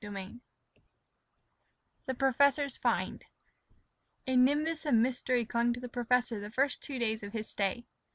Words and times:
XII 0.03 0.39
THE 2.07 2.15
PROFESSOR'S 2.15 2.75
"FIND" 2.79 3.23
A 4.25 4.35
NIMBUS 4.35 4.87
of 4.87 4.95
mystery 4.95 5.45
clung 5.45 5.73
to 5.73 5.79
the 5.79 5.89
professor 5.89 6.39
the 6.39 6.49
first 6.49 6.81
two 6.81 6.97
days 6.97 7.21
of 7.21 7.33
his 7.33 7.47
stay. 7.47 7.85